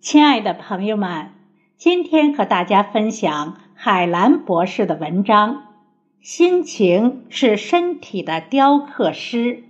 [0.00, 1.26] 亲爱的朋友们，
[1.76, 5.64] 今天和大家分享海兰博士的文章。
[6.22, 9.62] 心情是身体的雕刻师。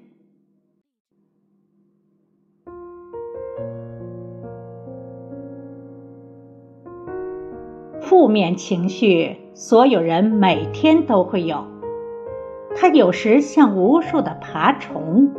[8.00, 11.66] 负面情绪，所有人每天都会有。
[12.76, 15.34] 它有时像无数的爬虫，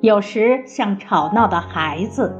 [0.00, 2.36] 有时像吵闹的孩子，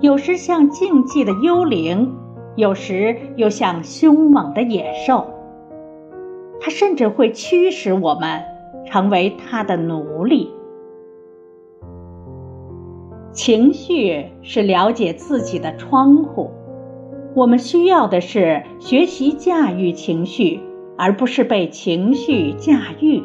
[0.00, 2.16] 有时像静寂的幽灵，
[2.56, 5.26] 有时又像凶猛的野兽。
[6.58, 8.42] 它甚至会驱使我们
[8.86, 10.50] 成为它的奴隶。
[13.32, 16.50] 情绪是了解自己的窗户。
[17.34, 20.60] 我们需要的是学习驾驭情绪，
[20.96, 23.22] 而不是被情绪驾驭。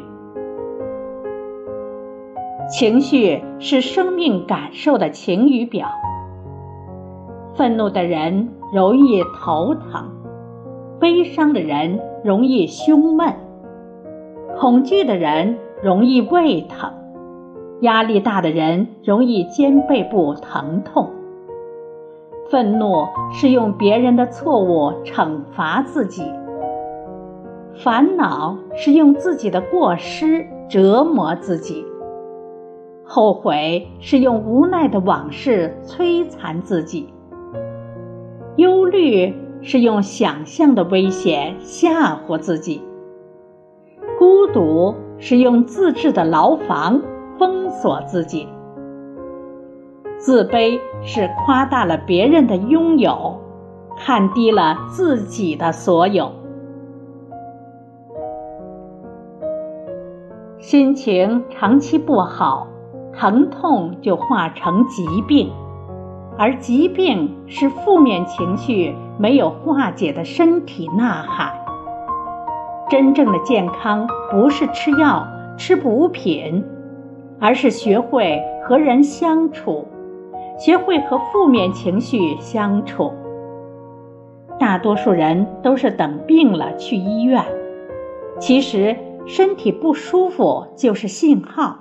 [2.70, 5.88] 情绪是生命感受的晴雨表。
[7.56, 10.10] 愤怒的人容易头疼，
[11.00, 13.32] 悲伤的人容易胸闷，
[14.58, 16.92] 恐惧的人容易胃疼，
[17.80, 21.08] 压力大的人容易肩背部疼痛。
[22.50, 26.30] 愤怒是用别人的错误惩罚自己，
[27.74, 31.86] 烦恼是用自己的过失折磨自己，
[33.02, 37.08] 后悔是用无奈的往事摧残自己，
[38.96, 42.82] 虑是用想象的危险吓唬自己，
[44.18, 47.02] 孤独是用自制的牢房
[47.38, 48.48] 封锁自己。
[50.18, 53.38] 自卑是夸大了别人的拥有，
[53.98, 56.32] 看低了自己的所有。
[60.58, 62.66] 心情长期不好，
[63.12, 65.52] 疼痛就化成疾病，
[66.38, 71.52] 而疾病是负面情绪没有化解的身体呐喊。
[72.88, 76.64] 真正的健康不是吃药、吃补品，
[77.40, 79.86] 而是学会和人相处。
[80.58, 83.12] 学会和负面情绪相处。
[84.58, 87.44] 大多数人都是等病了去医院，
[88.38, 88.96] 其实
[89.26, 91.76] 身体不舒服就是信号，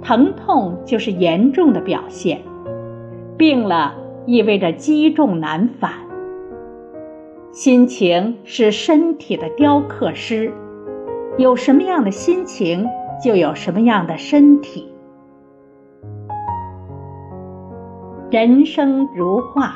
[0.00, 2.40] 疼痛就是严重的表现，
[3.40, 3.94] 病了
[4.26, 5.92] 意味着积重难返。
[7.52, 10.52] 心情是身体的雕刻师，
[11.38, 12.86] 有什么样的心情，
[13.24, 14.92] 就有什么样的身体。
[18.30, 19.72] 人生如画，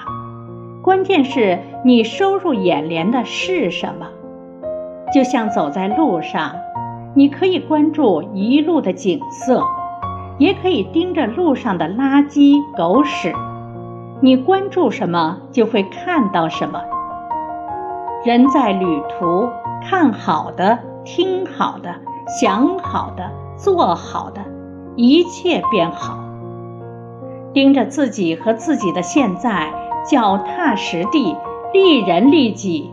[0.83, 4.09] 关键是你收入眼帘的是什么。
[5.11, 6.55] 就像走在路上，
[7.15, 9.63] 你可以关注一路的景色，
[10.37, 13.33] 也可以盯着路上的垃圾狗屎。
[14.25, 16.81] 你关注什么，就会看到什么。
[18.25, 19.51] 人在旅途，
[19.83, 21.95] 看好的，听好的，
[22.41, 24.41] 想好的，做好的，
[24.97, 26.17] 一切变好。
[27.53, 29.75] 盯着自己和自己的现在，
[30.11, 31.37] 脚踏实地，
[31.75, 32.91] 利人利己，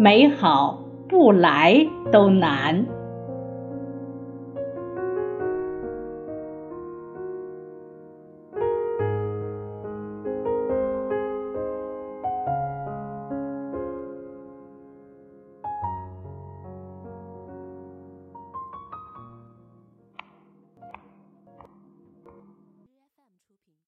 [0.00, 2.86] 美好不来都难。